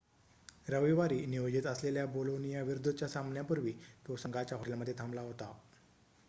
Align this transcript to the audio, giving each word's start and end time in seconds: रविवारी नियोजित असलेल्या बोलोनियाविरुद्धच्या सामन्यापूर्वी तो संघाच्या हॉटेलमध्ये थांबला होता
रविवारी 0.67 1.19
नियोजित 1.25 1.67
असलेल्या 1.67 2.05
बोलोनियाविरुद्धच्या 2.07 3.07
सामन्यापूर्वी 3.09 3.73
तो 4.07 4.15
संघाच्या 4.15 4.57
हॉटेलमध्ये 4.57 4.93
थांबला 4.97 5.21
होता 5.21 5.51